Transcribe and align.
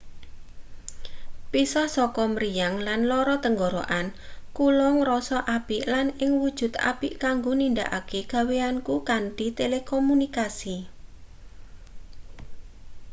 pisah 1.51 1.87
saka 1.95 2.23
mriyang 2.33 2.75
lan 2.87 3.01
lara 3.11 3.35
tenggorokan 3.45 4.05
kula 4.57 4.89
ngrasa 4.99 5.37
apik 5.57 5.83
lan 5.93 6.07
ing 6.23 6.31
wujud 6.41 6.71
apik 6.91 7.13
kanggo 7.23 7.51
nindakake 7.59 8.19
gaweanku 8.31 8.95
kanthi 9.09 9.47
telekomunikasi 9.59 10.77